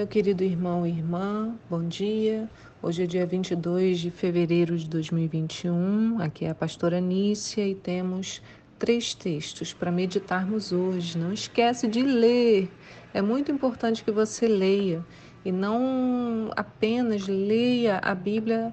meu 0.00 0.06
querido 0.06 0.42
irmão 0.42 0.86
e 0.86 0.88
irmã, 0.88 1.54
bom 1.68 1.86
dia. 1.86 2.48
Hoje 2.80 3.02
é 3.02 3.06
dia 3.06 3.26
22 3.26 3.98
de 3.98 4.10
fevereiro 4.10 4.74
de 4.78 4.88
2021. 4.88 6.22
Aqui 6.22 6.46
é 6.46 6.48
a 6.48 6.54
pastora 6.54 6.98
Nícia 6.98 7.68
e 7.68 7.74
temos 7.74 8.40
três 8.78 9.12
textos 9.12 9.74
para 9.74 9.92
meditarmos 9.92 10.72
hoje. 10.72 11.18
Não 11.18 11.34
esquece 11.34 11.86
de 11.86 12.02
ler. 12.02 12.70
É 13.12 13.20
muito 13.20 13.52
importante 13.52 14.02
que 14.02 14.10
você 14.10 14.48
leia 14.48 15.04
e 15.44 15.52
não 15.52 16.50
apenas 16.56 17.28
leia 17.28 17.98
a 17.98 18.14
Bíblia 18.14 18.72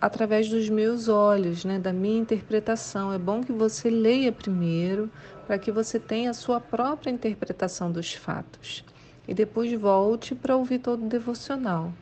através 0.00 0.48
dos 0.48 0.68
meus 0.68 1.08
olhos, 1.08 1.64
né, 1.64 1.80
da 1.80 1.92
minha 1.92 2.20
interpretação. 2.20 3.12
É 3.12 3.18
bom 3.18 3.40
que 3.40 3.50
você 3.50 3.90
leia 3.90 4.30
primeiro 4.30 5.10
para 5.44 5.58
que 5.58 5.72
você 5.72 5.98
tenha 5.98 6.30
a 6.30 6.34
sua 6.34 6.60
própria 6.60 7.10
interpretação 7.10 7.90
dos 7.90 8.12
fatos 8.12 8.84
e 9.26 9.34
depois 9.34 9.72
volte 9.72 10.34
para 10.34 10.56
ouvir 10.56 10.78
todo 10.78 11.04
o 11.04 11.08
devocional. 11.08 11.92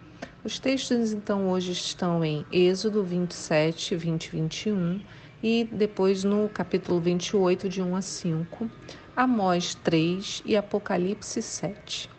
Os 0.44 0.58
textos 0.58 1.12
então 1.12 1.48
hoje 1.48 1.72
estão 1.72 2.24
em 2.24 2.44
Êxodo 2.52 3.02
27, 3.02 3.96
20 3.96 4.26
e 4.26 4.30
21 4.30 5.00
e 5.42 5.68
depois 5.70 6.24
no 6.24 6.48
capítulo 6.48 7.00
28, 7.00 7.68
de 7.68 7.82
1 7.82 7.96
a 7.96 8.02
5, 8.02 8.70
Amós 9.16 9.74
3 9.74 10.42
e 10.44 10.56
Apocalipse 10.56 11.40
7. 11.40 12.10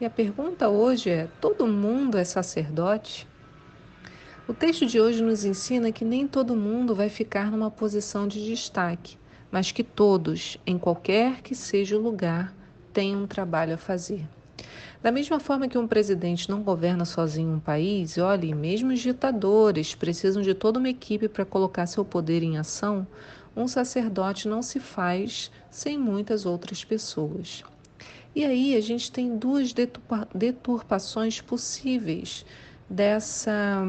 E 0.00 0.04
a 0.04 0.10
pergunta 0.10 0.68
hoje 0.68 1.10
é: 1.10 1.28
todo 1.40 1.66
mundo 1.66 2.18
é 2.18 2.24
sacerdote? 2.24 3.26
O 4.46 4.54
texto 4.54 4.86
de 4.86 5.00
hoje 5.00 5.22
nos 5.22 5.44
ensina 5.44 5.92
que 5.92 6.04
nem 6.04 6.26
todo 6.26 6.56
mundo 6.56 6.94
vai 6.94 7.08
ficar 7.08 7.50
numa 7.50 7.70
posição 7.70 8.26
de 8.26 8.44
destaque, 8.44 9.18
mas 9.50 9.72
que 9.72 9.84
todos, 9.84 10.56
em 10.66 10.78
qualquer 10.78 11.42
que 11.42 11.54
seja 11.54 11.96
o 11.96 12.00
lugar, 12.00 12.54
tem 12.98 13.14
um 13.14 13.28
trabalho 13.28 13.74
a 13.74 13.78
fazer. 13.78 14.26
Da 15.00 15.12
mesma 15.12 15.38
forma 15.38 15.68
que 15.68 15.78
um 15.78 15.86
presidente 15.86 16.50
não 16.50 16.64
governa 16.64 17.04
sozinho 17.04 17.54
um 17.54 17.60
país, 17.60 18.18
olhe, 18.18 18.52
mesmo 18.52 18.92
os 18.92 18.98
ditadores 18.98 19.94
precisam 19.94 20.42
de 20.42 20.52
toda 20.52 20.80
uma 20.80 20.88
equipe 20.88 21.28
para 21.28 21.44
colocar 21.44 21.86
seu 21.86 22.04
poder 22.04 22.42
em 22.42 22.58
ação, 22.58 23.06
um 23.56 23.68
sacerdote 23.68 24.48
não 24.48 24.62
se 24.62 24.80
faz 24.80 25.48
sem 25.70 25.96
muitas 25.96 26.44
outras 26.44 26.82
pessoas. 26.82 27.62
E 28.34 28.44
aí 28.44 28.74
a 28.74 28.80
gente 28.80 29.12
tem 29.12 29.38
duas 29.38 29.72
deturpações 30.34 31.40
possíveis 31.40 32.44
dessa 32.90 33.80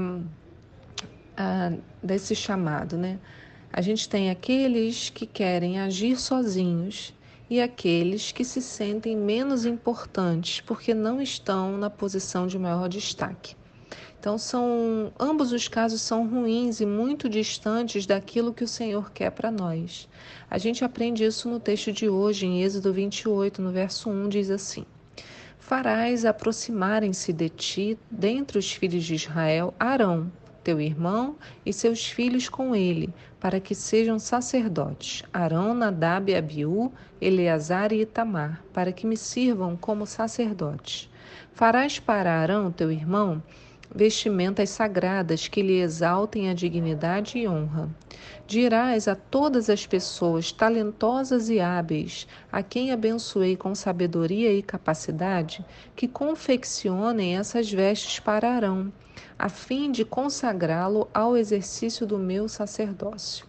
uh, 1.33 1.81
desse 2.03 2.35
chamado, 2.35 2.95
né? 2.95 3.17
A 3.73 3.81
gente 3.81 4.07
tem 4.07 4.29
aqueles 4.29 5.09
que 5.09 5.25
querem 5.25 5.79
agir 5.79 6.15
sozinhos 6.15 7.11
e 7.49 7.59
aqueles 7.59 8.31
que 8.31 8.45
se 8.45 8.61
sentem 8.61 9.17
menos 9.17 9.65
importantes 9.65 10.61
porque 10.61 10.93
não 10.93 11.21
estão 11.21 11.77
na 11.77 11.89
posição 11.89 12.45
de 12.45 12.59
maior 12.59 12.87
destaque. 12.87 13.55
Então 14.19 14.37
são 14.37 15.13
ambos 15.17 15.53
os 15.53 15.67
casos 15.67 16.01
são 16.01 16.27
ruins 16.27 16.81
e 16.81 16.85
muito 16.85 17.29
distantes 17.29 18.05
daquilo 18.05 18.53
que 18.53 18.65
o 18.65 18.67
Senhor 18.67 19.11
quer 19.11 19.31
para 19.31 19.49
nós. 19.49 20.09
A 20.49 20.57
gente 20.57 20.83
aprende 20.83 21.23
isso 21.23 21.49
no 21.49 21.59
texto 21.59 21.91
de 21.93 22.09
hoje, 22.09 22.45
em 22.45 22.61
Êxodo 22.61 22.91
28, 22.91 23.61
no 23.61 23.71
verso 23.71 24.09
1, 24.09 24.27
diz 24.27 24.49
assim: 24.49 24.85
Farás 25.57 26.25
aproximarem-se 26.25 27.31
de 27.31 27.47
ti, 27.47 27.99
dentre 28.11 28.59
os 28.59 28.71
filhos 28.71 29.05
de 29.05 29.15
Israel, 29.15 29.73
Arão, 29.79 30.29
teu 30.63 30.79
irmão 30.79 31.35
e 31.65 31.73
seus 31.73 32.05
filhos 32.05 32.49
com 32.49 32.75
ele, 32.75 33.13
para 33.39 33.59
que 33.59 33.73
sejam 33.73 34.19
sacerdotes, 34.19 35.23
Arão, 35.33 35.73
Nadab 35.73 36.31
e 36.31 36.35
Abiú, 36.35 36.91
Eleazar 37.21 37.91
e 37.91 38.01
Itamar, 38.01 38.63
para 38.73 38.91
que 38.91 39.07
me 39.07 39.17
sirvam 39.17 39.75
como 39.75 40.05
sacerdotes. 40.05 41.09
Farás 41.53 41.99
para 41.99 42.39
Arão, 42.39 42.71
teu 42.71 42.91
irmão, 42.91 43.41
vestimentas 43.93 44.69
sagradas 44.69 45.47
que 45.47 45.61
lhe 45.61 45.79
exaltem 45.79 46.49
a 46.49 46.53
dignidade 46.53 47.37
e 47.37 47.47
honra. 47.47 47.89
Dirás 48.45 49.07
a 49.07 49.15
todas 49.15 49.69
as 49.69 49.85
pessoas 49.85 50.51
talentosas 50.51 51.49
e 51.49 51.59
hábeis, 51.59 52.27
a 52.51 52.61
quem 52.63 52.91
abençoei 52.91 53.55
com 53.55 53.73
sabedoria 53.73 54.51
e 54.51 54.61
capacidade, 54.61 55.65
que 55.95 56.07
confeccionem 56.07 57.37
essas 57.37 57.71
vestes 57.71 58.19
para 58.19 58.51
Arão 58.51 58.91
a 59.37 59.47
fim 59.47 59.89
de 59.89 60.03
consagrá-lo 60.03 61.09
ao 61.13 61.37
exercício 61.37 62.05
do 62.05 62.17
meu 62.17 62.49
sacerdócio. 62.49 63.45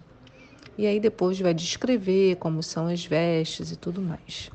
E 0.78 0.86
aí 0.86 1.00
depois 1.00 1.38
vai 1.40 1.52
descrever 1.52 2.36
como 2.36 2.62
são 2.62 2.86
as 2.86 3.04
vestes 3.04 3.72
e 3.72 3.76
tudo 3.76 4.00
mais. 4.00 4.50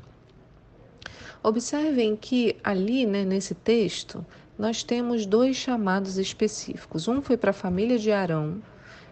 Observem 1.42 2.16
que 2.16 2.56
ali, 2.64 3.06
né, 3.06 3.24
nesse 3.24 3.54
texto, 3.54 4.24
nós 4.58 4.82
temos 4.82 5.26
dois 5.26 5.56
chamados 5.56 6.18
específicos. 6.18 7.08
Um 7.08 7.20
foi 7.20 7.36
para 7.36 7.50
a 7.50 7.54
família 7.54 7.98
de 7.98 8.10
Arão, 8.10 8.62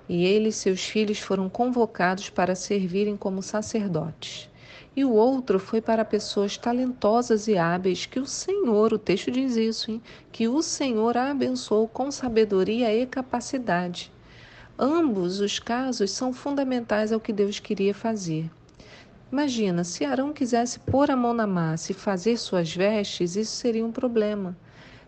e 0.09 0.25
ele 0.25 0.49
e 0.49 0.53
seus 0.53 0.84
filhos 0.84 1.19
foram 1.19 1.49
convocados 1.49 2.31
para 2.31 2.55
servirem 2.55 3.16
como 3.16 3.43
sacerdotes 3.43 4.49
e 4.97 5.05
o 5.05 5.12
outro 5.12 5.59
foi 5.59 5.81
para 5.81 6.05
pessoas 6.05 6.56
talentosas 6.56 7.49
e 7.49 7.59
hábeis, 7.59 8.06
que 8.06 8.21
o 8.21 8.27
Senhor, 8.27 8.93
o 8.93 8.99
texto 8.99 9.31
diz 9.31 9.56
isso, 9.56 9.91
hein? 9.91 10.03
que 10.31 10.47
o 10.47 10.62
Senhor 10.62 11.16
a 11.16 11.31
abençoou 11.31 11.88
com 11.88 12.11
sabedoria 12.11 12.94
e 12.94 13.05
capacidade. 13.05 14.12
Ambos 14.78 15.41
os 15.41 15.59
casos 15.59 16.12
são 16.12 16.32
fundamentais 16.32 17.12
ao 17.12 17.21
que 17.21 17.32
Deus 17.32 17.59
queria 17.59 17.94
fazer. 17.94 18.49
Imagina, 19.32 19.82
se 19.82 20.05
Arão 20.05 20.32
quisesse 20.32 20.78
pôr 20.78 21.11
a 21.11 21.16
mão 21.16 21.34
na 21.34 21.47
massa 21.47 21.91
e 21.91 21.94
fazer 21.94 22.37
suas 22.37 22.72
vestes, 22.72 23.34
isso 23.34 23.56
seria 23.56 23.84
um 23.84 23.91
problema. 23.91 24.56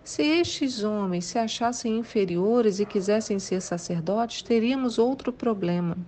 Se 0.06 0.22
estes 0.22 0.84
homens 0.84 1.24
se 1.24 1.36
achassem 1.36 1.98
inferiores 1.98 2.78
e 2.78 2.86
quisessem 2.86 3.40
ser 3.40 3.60
sacerdotes, 3.60 4.40
teríamos 4.40 5.00
outro 5.00 5.32
problema. 5.32 5.98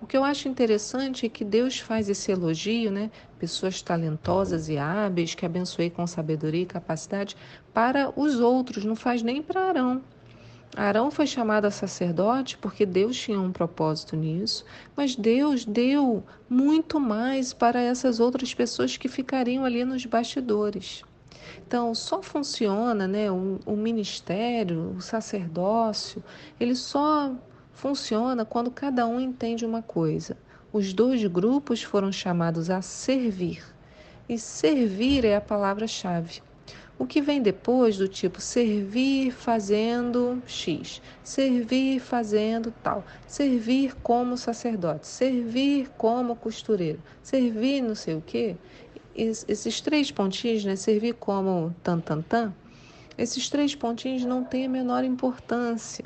O 0.00 0.06
que 0.06 0.16
eu 0.16 0.22
acho 0.22 0.46
interessante 0.46 1.26
é 1.26 1.28
que 1.28 1.44
Deus 1.44 1.80
faz 1.80 2.08
esse 2.08 2.30
elogio, 2.30 2.92
né? 2.92 3.10
Pessoas 3.40 3.82
talentosas 3.82 4.68
e 4.68 4.78
hábeis, 4.78 5.34
que 5.34 5.44
abençoei 5.44 5.90
com 5.90 6.06
sabedoria 6.06 6.62
e 6.62 6.66
capacidade, 6.66 7.36
para 7.74 8.12
os 8.14 8.38
outros, 8.38 8.84
não 8.84 8.94
faz 8.94 9.24
nem 9.24 9.42
para 9.42 9.70
Arão. 9.70 10.00
Arão 10.76 11.10
foi 11.10 11.26
chamado 11.26 11.64
a 11.64 11.70
sacerdote 11.72 12.56
porque 12.58 12.86
Deus 12.86 13.16
tinha 13.16 13.40
um 13.40 13.50
propósito 13.50 14.14
nisso, 14.14 14.64
mas 14.96 15.16
Deus 15.16 15.64
deu 15.64 16.22
muito 16.48 17.00
mais 17.00 17.52
para 17.52 17.80
essas 17.80 18.20
outras 18.20 18.54
pessoas 18.54 18.96
que 18.96 19.08
ficariam 19.08 19.64
ali 19.64 19.84
nos 19.84 20.06
bastidores. 20.06 21.02
Então, 21.66 21.94
só 21.94 22.22
funciona 22.22 23.06
né, 23.06 23.30
o, 23.30 23.58
o 23.66 23.76
ministério, 23.76 24.94
o 24.96 25.00
sacerdócio, 25.00 26.22
ele 26.58 26.74
só 26.74 27.34
funciona 27.72 28.44
quando 28.44 28.70
cada 28.70 29.06
um 29.06 29.20
entende 29.20 29.64
uma 29.64 29.82
coisa. 29.82 30.36
Os 30.72 30.92
dois 30.92 31.24
grupos 31.26 31.82
foram 31.82 32.10
chamados 32.10 32.70
a 32.70 32.80
servir, 32.80 33.62
e 34.28 34.38
servir 34.38 35.24
é 35.24 35.36
a 35.36 35.40
palavra-chave. 35.40 36.42
O 36.98 37.06
que 37.06 37.20
vem 37.20 37.42
depois 37.42 37.96
do 37.96 38.06
tipo 38.06 38.40
servir 38.40 39.32
fazendo 39.32 40.40
X, 40.46 41.02
servir 41.24 41.98
fazendo 41.98 42.72
tal, 42.82 43.04
servir 43.26 43.96
como 44.02 44.36
sacerdote, 44.36 45.06
servir 45.08 45.90
como 45.98 46.36
costureiro, 46.36 47.02
servir 47.22 47.82
não 47.82 47.96
sei 47.96 48.14
o 48.14 48.22
quê, 48.24 48.56
esses 49.14 49.80
três 49.80 50.10
pontinhos, 50.10 50.64
né? 50.64 50.76
Servir 50.76 51.14
como 51.14 51.74
tan 51.82 52.00
tan 52.00 52.22
tan, 52.22 52.52
esses 53.16 53.50
três 53.50 53.74
pontinhos 53.74 54.24
não 54.24 54.42
têm 54.42 54.64
a 54.64 54.68
menor 54.70 55.04
importância, 55.04 56.04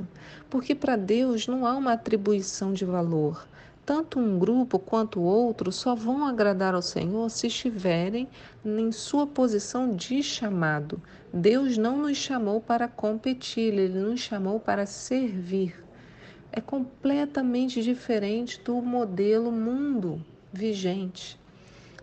porque 0.51 0.75
para 0.75 0.97
Deus 0.97 1.47
não 1.47 1.65
há 1.65 1.77
uma 1.77 1.93
atribuição 1.93 2.73
de 2.73 2.85
valor. 2.85 3.47
Tanto 3.85 4.19
um 4.19 4.37
grupo 4.37 4.81
quanto 4.81 5.21
o 5.21 5.23
outro 5.23 5.71
só 5.71 5.95
vão 5.95 6.27
agradar 6.27 6.75
ao 6.75 6.83
Senhor 6.83 7.31
se 7.31 7.47
estiverem 7.47 8.29
em 8.65 8.91
sua 8.91 9.25
posição 9.25 9.95
de 9.95 10.21
chamado. 10.25 11.01
Deus 11.33 11.79
não 11.79 11.97
nos 11.97 12.17
chamou 12.17 12.61
para 12.61 12.89
competir, 12.89 13.73
Ele 13.73 14.01
nos 14.01 14.19
chamou 14.19 14.59
para 14.59 14.85
servir. 14.85 15.81
É 16.51 16.61
completamente 16.61 17.81
diferente 17.81 18.61
do 18.61 18.83
modelo 18.83 19.53
mundo 19.53 20.21
vigente. 20.53 21.39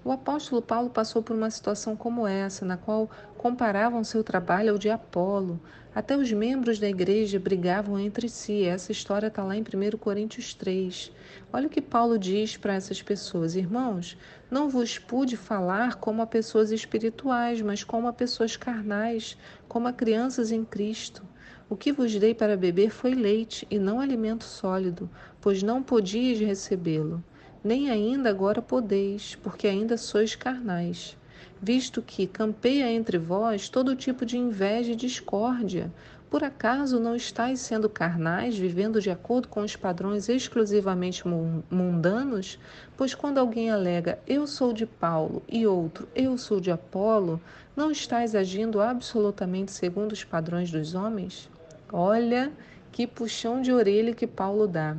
O 0.06 0.12
apóstolo 0.12 0.62
Paulo 0.62 0.90
passou 0.90 1.24
por 1.24 1.34
uma 1.34 1.50
situação 1.50 1.96
como 1.96 2.28
essa, 2.28 2.66
na 2.66 2.76
qual 2.76 3.10
comparavam 3.38 4.04
seu 4.04 4.22
trabalho 4.22 4.74
ao 4.74 4.78
de 4.78 4.90
Apolo. 4.90 5.62
Até 5.96 6.18
os 6.18 6.30
membros 6.30 6.78
da 6.78 6.90
igreja 6.90 7.40
brigavam 7.40 7.98
entre 7.98 8.28
si. 8.28 8.66
Essa 8.66 8.92
história 8.92 9.28
está 9.28 9.42
lá 9.42 9.56
em 9.56 9.62
1 9.62 9.98
Coríntios 9.98 10.54
3. 10.56 11.10
Olha 11.54 11.68
o 11.68 11.70
que 11.70 11.82
Paulo 11.82 12.20
diz 12.20 12.58
para 12.58 12.74
essas 12.74 13.02
pessoas: 13.02 13.56
Irmãos, 13.56 14.18
não 14.52 14.68
vos 14.68 15.00
pude 15.00 15.38
falar 15.38 15.96
como 15.96 16.22
a 16.22 16.28
pessoas 16.28 16.72
espirituais, 16.72 17.62
mas 17.62 17.82
como 17.82 18.06
a 18.06 18.12
pessoas 18.12 18.58
carnais, 18.58 19.38
como 19.70 19.88
a 19.88 19.94
crianças 19.94 20.52
em 20.52 20.66
Cristo. 20.66 21.24
O 21.70 21.78
que 21.78 21.94
vos 21.94 22.14
dei 22.14 22.36
para 22.36 22.58
beber 22.58 22.90
foi 22.90 23.16
leite 23.16 23.66
e 23.72 23.80
não 23.80 24.02
alimento 24.02 24.44
sólido, 24.44 25.10
pois 25.40 25.64
não 25.64 25.82
podíeis 25.82 26.42
recebê-lo 26.42 27.24
nem 27.64 27.90
ainda 27.90 28.30
agora 28.30 28.62
podeis, 28.62 29.36
porque 29.42 29.68
ainda 29.68 29.98
sois 29.98 30.36
carnais. 30.36 31.16
visto 31.62 32.02
que 32.02 32.28
campeia 32.28 32.92
entre 32.92 33.18
vós 33.18 33.70
todo 33.70 33.96
tipo 33.96 34.26
de 34.26 34.38
inveja 34.38 34.92
e 34.92 34.98
discórdia. 34.98 35.90
Por 36.30 36.44
acaso 36.44 37.00
não 37.00 37.16
estáis 37.16 37.62
sendo 37.62 37.88
carnais, 37.88 38.58
vivendo 38.58 39.00
de 39.00 39.10
acordo 39.10 39.48
com 39.48 39.62
os 39.62 39.76
padrões 39.76 40.28
exclusivamente 40.28 41.24
mundanos? 41.72 42.60
Pois 42.98 43.16
quando 43.16 43.38
alguém 43.38 43.72
alega, 43.72 44.20
eu 44.28 44.46
sou 44.46 44.74
de 44.74 44.86
Paulo, 44.86 45.42
e 45.48 45.66
outro, 45.66 46.06
eu 46.14 46.38
sou 46.38 46.60
de 46.60 46.70
Apolo, 46.70 47.40
não 47.78 47.90
estáis 47.92 48.36
agindo 48.36 48.82
absolutamente 48.82 49.72
segundo 49.72 50.12
os 50.12 50.24
padrões 50.24 50.70
dos 50.70 50.96
homens? 50.96 51.50
Olha 51.92 52.52
que 52.92 53.08
puxão 53.08 53.62
de 53.62 53.72
orelha 53.72 54.14
que 54.14 54.28
Paulo 54.28 54.68
dá. 54.68 54.98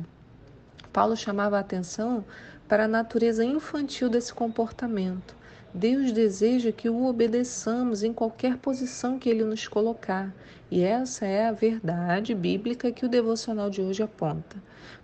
Paulo 0.91 1.15
chamava 1.15 1.57
a 1.57 1.59
atenção 1.59 2.23
para 2.67 2.85
a 2.85 2.87
natureza 2.87 3.43
infantil 3.43 4.09
desse 4.09 4.33
comportamento. 4.33 5.35
Deus 5.73 6.11
deseja 6.11 6.71
que 6.71 6.89
o 6.89 7.05
obedeçamos 7.05 8.01
em 8.01 8.13
qualquer 8.13 8.57
posição 8.57 9.19
que 9.19 9.29
ele 9.29 9.43
nos 9.43 9.67
colocar. 9.67 10.33
E 10.71 10.81
essa 10.81 11.25
é 11.25 11.47
a 11.47 11.51
verdade 11.51 12.33
bíblica 12.33 12.91
que 12.91 13.05
o 13.05 13.09
devocional 13.09 13.69
de 13.69 13.81
hoje 13.81 14.01
aponta. 14.01 14.55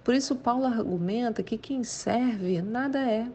Por 0.03 0.15
isso, 0.15 0.35
Paulo 0.35 0.65
argumenta 0.65 1.43
que 1.43 1.57
quem 1.57 1.83
serve 1.83 2.61
nada 2.61 2.99
é, 2.99 3.27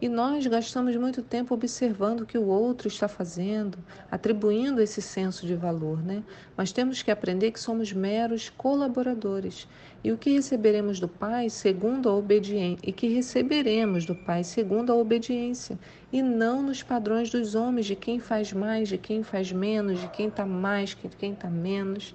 e 0.00 0.08
nós 0.08 0.46
gastamos 0.46 0.94
muito 0.96 1.22
tempo 1.22 1.52
observando 1.52 2.20
o 2.20 2.26
que 2.26 2.38
o 2.38 2.46
outro 2.46 2.86
está 2.86 3.08
fazendo, 3.08 3.78
atribuindo 4.10 4.80
esse 4.80 5.02
senso 5.02 5.44
de 5.44 5.56
valor, 5.56 6.00
né? 6.02 6.22
Mas 6.56 6.70
temos 6.70 7.02
que 7.02 7.10
aprender 7.10 7.50
que 7.50 7.58
somos 7.58 7.92
meros 7.92 8.48
colaboradores 8.48 9.66
e 10.04 10.12
o 10.12 10.16
que 10.16 10.30
receberemos 10.30 11.00
do 11.00 11.08
Pai 11.08 11.50
segundo 11.50 12.08
a 12.08 12.14
obediência 12.14 12.78
e 12.88 12.92
que 12.92 13.08
receberemos 13.08 14.06
do 14.06 14.14
Pai 14.14 14.44
segundo 14.44 14.92
a 14.92 14.94
obediência 14.94 15.76
e 16.12 16.22
não 16.22 16.62
nos 16.62 16.80
padrões 16.80 17.30
dos 17.30 17.56
homens 17.56 17.86
de 17.86 17.96
quem 17.96 18.20
faz 18.20 18.52
mais, 18.52 18.88
de 18.88 18.98
quem 18.98 19.24
faz 19.24 19.50
menos, 19.50 20.00
de 20.00 20.08
quem 20.10 20.28
está 20.28 20.46
mais, 20.46 20.90
de 20.90 21.16
quem 21.16 21.32
está 21.32 21.50
menos. 21.50 22.14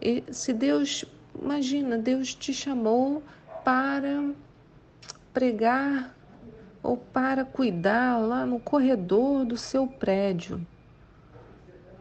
E 0.00 0.22
se 0.30 0.52
Deus, 0.52 1.06
imagina, 1.40 1.96
Deus 1.96 2.34
te 2.34 2.52
chamou 2.52 3.22
para 3.64 4.30
pregar 5.32 6.14
ou 6.84 6.98
para 6.98 7.46
cuidar 7.46 8.18
lá 8.18 8.44
no 8.44 8.60
corredor 8.60 9.46
do 9.46 9.56
seu 9.56 9.86
prédio. 9.86 10.64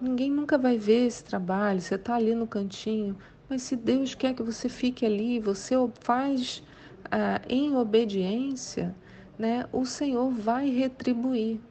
Ninguém 0.01 0.29
nunca 0.29 0.57
vai 0.57 0.77
ver 0.77 1.07
esse 1.07 1.23
trabalho, 1.23 1.79
você 1.79 1.95
está 1.95 2.15
ali 2.15 2.35
no 2.35 2.45
cantinho, 2.45 3.17
mas 3.49 3.61
se 3.61 3.77
Deus 3.77 4.13
quer 4.13 4.35
que 4.35 4.43
você 4.43 4.67
fique 4.67 5.05
ali, 5.05 5.39
você 5.39 5.75
faz 6.01 6.61
ah, 7.09 7.41
em 7.47 7.73
obediência, 7.77 8.93
né, 9.39 9.65
o 9.71 9.85
Senhor 9.85 10.29
vai 10.29 10.69
retribuir. 10.69 11.61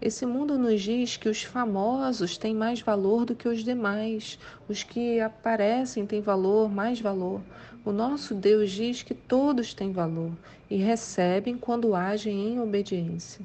Esse 0.00 0.26
mundo 0.26 0.58
nos 0.58 0.80
diz 0.80 1.16
que 1.16 1.28
os 1.28 1.42
famosos 1.42 2.36
têm 2.36 2.54
mais 2.54 2.80
valor 2.80 3.24
do 3.24 3.34
que 3.34 3.48
os 3.48 3.62
demais, 3.62 4.38
os 4.68 4.82
que 4.82 5.20
aparecem 5.20 6.06
têm 6.06 6.20
valor, 6.20 6.68
mais 6.68 7.00
valor. 7.00 7.40
O 7.88 7.92
nosso 7.92 8.34
Deus 8.34 8.70
diz 8.70 9.02
que 9.02 9.14
todos 9.14 9.72
têm 9.72 9.92
valor 9.92 10.32
e 10.68 10.76
recebem 10.76 11.56
quando 11.56 11.94
agem 11.94 12.52
em 12.52 12.60
obediência. 12.60 13.40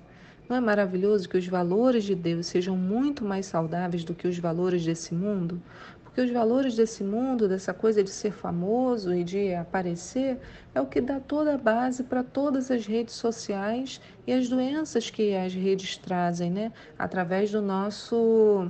Não 0.50 0.58
é 0.58 0.60
maravilhoso 0.60 1.30
que 1.30 1.38
os 1.38 1.48
valores 1.48 2.04
de 2.04 2.14
Deus 2.14 2.48
sejam 2.48 2.76
muito 2.76 3.24
mais 3.24 3.46
saudáveis 3.46 4.04
do 4.04 4.14
que 4.14 4.28
os 4.28 4.38
valores 4.38 4.84
desse 4.84 5.16
mundo? 5.16 5.64
Porque 6.04 6.20
os 6.20 6.30
valores 6.30 6.76
desse 6.76 7.06
mundo, 7.06 7.48
dessa 7.48 7.74
coisa 7.74 8.04
de 8.04 8.10
ser 8.10 8.34
famoso 8.34 9.14
e 9.14 9.24
de 9.24 9.54
aparecer, 9.54 10.38
é 10.76 10.82
o 10.82 10.88
que 10.88 11.00
dá 11.00 11.22
toda 11.22 11.54
a 11.54 11.58
base 11.58 12.04
para 12.04 12.22
todas 12.22 12.70
as 12.70 12.86
redes 12.86 13.16
sociais 13.16 14.02
e 14.28 14.34
as 14.34 14.50
doenças 14.50 15.10
que 15.10 15.34
as 15.34 15.54
redes 15.54 15.96
trazem, 15.96 16.52
né? 16.52 16.74
Através 17.00 17.50
do 17.50 17.62
nosso 17.62 18.70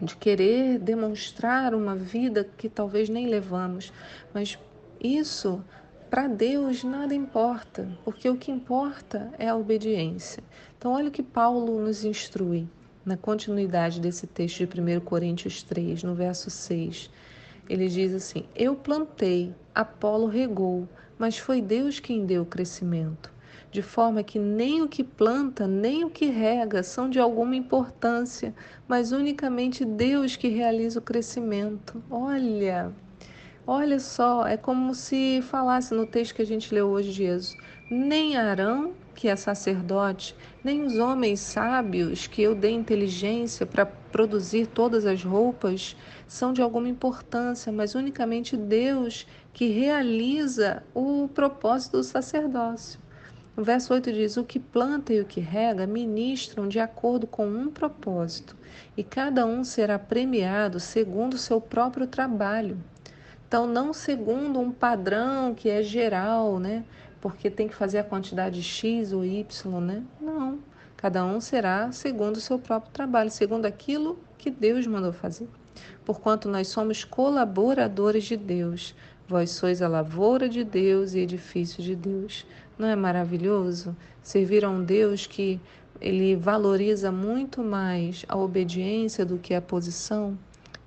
de 0.00 0.16
querer 0.16 0.78
demonstrar 0.78 1.74
uma 1.74 1.94
vida 1.94 2.48
que 2.56 2.68
talvez 2.68 3.08
nem 3.08 3.26
levamos, 3.26 3.92
mas 4.32 4.58
isso 5.00 5.62
para 6.10 6.28
Deus 6.28 6.84
nada 6.84 7.14
importa, 7.14 7.88
porque 8.04 8.28
o 8.28 8.36
que 8.36 8.50
importa 8.50 9.32
é 9.38 9.48
a 9.48 9.56
obediência. 9.56 10.42
Então 10.78 10.92
olha 10.92 11.08
o 11.08 11.12
que 11.12 11.22
Paulo 11.22 11.80
nos 11.80 12.04
instrui 12.04 12.68
na 13.04 13.16
continuidade 13.16 14.00
desse 14.00 14.26
texto 14.26 14.66
de 14.66 14.80
1 14.80 15.00
Coríntios 15.00 15.62
3, 15.62 16.02
no 16.04 16.14
verso 16.14 16.50
6, 16.50 17.10
ele 17.68 17.88
diz 17.88 18.14
assim: 18.14 18.44
Eu 18.54 18.74
plantei, 18.74 19.54
Apolo 19.74 20.26
regou, 20.26 20.88
mas 21.18 21.38
foi 21.38 21.60
Deus 21.60 22.00
quem 22.00 22.24
deu 22.24 22.42
o 22.42 22.46
crescimento. 22.46 23.33
De 23.74 23.82
forma 23.82 24.22
que 24.22 24.38
nem 24.38 24.82
o 24.82 24.88
que 24.88 25.02
planta, 25.02 25.66
nem 25.66 26.04
o 26.04 26.08
que 26.08 26.26
rega 26.26 26.80
são 26.80 27.10
de 27.10 27.18
alguma 27.18 27.56
importância, 27.56 28.54
mas 28.86 29.10
unicamente 29.10 29.84
Deus 29.84 30.36
que 30.36 30.46
realiza 30.46 31.00
o 31.00 31.02
crescimento. 31.02 32.00
Olha, 32.08 32.92
olha 33.66 33.98
só, 33.98 34.46
é 34.46 34.56
como 34.56 34.94
se 34.94 35.42
falasse 35.42 35.92
no 35.92 36.06
texto 36.06 36.36
que 36.36 36.42
a 36.42 36.46
gente 36.46 36.72
leu 36.72 36.86
hoje 36.86 37.12
de 37.12 37.24
Êxodo: 37.24 37.60
nem 37.90 38.36
Arão, 38.36 38.92
que 39.12 39.26
é 39.26 39.34
sacerdote, 39.34 40.36
nem 40.62 40.84
os 40.84 40.96
homens 40.96 41.40
sábios 41.40 42.28
que 42.28 42.42
eu 42.42 42.54
dei 42.54 42.70
inteligência 42.70 43.66
para 43.66 43.84
produzir 43.86 44.68
todas 44.68 45.04
as 45.04 45.24
roupas 45.24 45.96
são 46.28 46.52
de 46.52 46.62
alguma 46.62 46.88
importância, 46.88 47.72
mas 47.72 47.96
unicamente 47.96 48.56
Deus 48.56 49.26
que 49.52 49.66
realiza 49.66 50.84
o 50.94 51.28
propósito 51.34 51.96
do 51.96 52.04
sacerdócio. 52.04 53.02
O 53.56 53.62
verso 53.62 53.94
8 53.94 54.12
diz: 54.12 54.36
O 54.36 54.44
que 54.44 54.58
planta 54.58 55.12
e 55.12 55.20
o 55.20 55.24
que 55.24 55.40
rega 55.40 55.86
ministram 55.86 56.66
de 56.66 56.80
acordo 56.80 57.26
com 57.26 57.46
um 57.46 57.70
propósito, 57.70 58.56
e 58.96 59.02
cada 59.04 59.46
um 59.46 59.62
será 59.62 59.98
premiado 59.98 60.80
segundo 60.80 61.34
o 61.34 61.38
seu 61.38 61.60
próprio 61.60 62.06
trabalho. 62.06 62.78
Então, 63.46 63.66
não 63.66 63.92
segundo 63.92 64.58
um 64.58 64.72
padrão 64.72 65.54
que 65.54 65.68
é 65.68 65.82
geral, 65.82 66.58
né? 66.58 66.84
porque 67.24 67.48
tem 67.48 67.66
que 67.66 67.74
fazer 67.74 67.96
a 67.96 68.04
quantidade 68.04 68.62
X 68.62 69.10
ou 69.10 69.24
Y, 69.24 69.80
né? 69.80 70.02
Não. 70.20 70.58
Cada 70.94 71.24
um 71.24 71.40
será 71.40 71.90
segundo 71.90 72.36
o 72.36 72.40
seu 72.40 72.58
próprio 72.58 72.92
trabalho, 72.92 73.30
segundo 73.30 73.64
aquilo 73.64 74.18
que 74.36 74.50
Deus 74.50 74.86
mandou 74.86 75.10
fazer. 75.10 75.48
Porquanto 76.04 76.50
nós 76.50 76.68
somos 76.68 77.02
colaboradores 77.02 78.24
de 78.24 78.36
Deus, 78.36 78.94
vós 79.26 79.52
sois 79.52 79.80
a 79.80 79.88
lavoura 79.88 80.50
de 80.50 80.62
Deus 80.64 81.14
e 81.14 81.20
edifício 81.20 81.82
de 81.82 81.96
Deus. 81.96 82.44
Não 82.78 82.88
é 82.88 82.96
maravilhoso 82.96 83.96
servir 84.22 84.64
a 84.64 84.68
um 84.68 84.82
Deus 84.82 85.26
que 85.26 85.60
ele 86.00 86.34
valoriza 86.34 87.12
muito 87.12 87.62
mais 87.62 88.24
a 88.28 88.36
obediência 88.36 89.24
do 89.24 89.38
que 89.38 89.54
a 89.54 89.62
posição? 89.62 90.36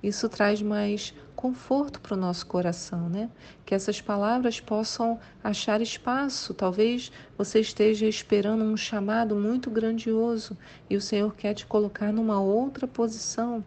Isso 0.02 0.28
traz 0.28 0.62
mais 0.62 1.14
conforto 1.34 2.00
para 2.00 2.14
o 2.14 2.20
nosso 2.20 2.46
coração, 2.46 3.08
né? 3.08 3.30
Que 3.64 3.74
essas 3.74 4.00
palavras 4.00 4.60
possam 4.60 5.18
achar 5.42 5.80
espaço. 5.80 6.52
Talvez 6.52 7.10
você 7.36 7.60
esteja 7.60 8.06
esperando 8.06 8.64
um 8.64 8.76
chamado 8.76 9.34
muito 9.34 9.70
grandioso 9.70 10.56
e 10.90 10.96
o 10.96 11.00
Senhor 11.00 11.34
quer 11.34 11.54
te 11.54 11.64
colocar 11.64 12.12
numa 12.12 12.40
outra 12.40 12.86
posição. 12.86 13.64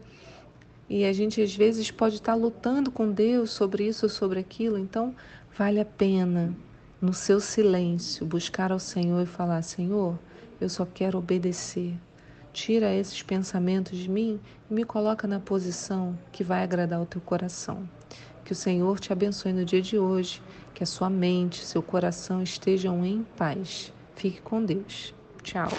E 0.89 1.05
a 1.05 1.13
gente 1.13 1.41
às 1.41 1.55
vezes 1.55 1.89
pode 1.89 2.15
estar 2.15 2.35
lutando 2.35 2.91
com 2.91 3.11
Deus 3.11 3.51
sobre 3.51 3.87
isso 3.87 4.05
ou 4.05 4.09
sobre 4.09 4.39
aquilo. 4.39 4.77
Então, 4.77 5.15
vale 5.57 5.79
a 5.79 5.85
pena, 5.85 6.53
no 7.01 7.13
seu 7.13 7.39
silêncio, 7.39 8.25
buscar 8.25 8.71
ao 8.71 8.79
Senhor 8.79 9.23
e 9.23 9.25
falar: 9.25 9.61
Senhor, 9.63 10.17
eu 10.59 10.69
só 10.69 10.85
quero 10.85 11.17
obedecer. 11.17 11.97
Tira 12.53 12.93
esses 12.93 13.23
pensamentos 13.23 13.97
de 13.97 14.09
mim 14.09 14.39
e 14.69 14.73
me 14.73 14.83
coloca 14.83 15.27
na 15.27 15.39
posição 15.39 16.17
que 16.31 16.43
vai 16.43 16.63
agradar 16.63 17.01
o 17.01 17.05
teu 17.05 17.21
coração. 17.21 17.89
Que 18.43 18.51
o 18.51 18.55
Senhor 18.55 18.99
te 18.99 19.11
abençoe 19.11 19.53
no 19.53 19.65
dia 19.65 19.81
de 19.81 19.97
hoje, 19.97 20.41
que 20.73 20.83
a 20.83 20.87
sua 20.87 21.09
mente, 21.09 21.65
seu 21.65 21.81
coração 21.81 22.43
estejam 22.43 23.05
em 23.05 23.23
paz. 23.37 23.93
Fique 24.15 24.41
com 24.41 24.63
Deus. 24.63 25.13
Tchau. 25.41 25.69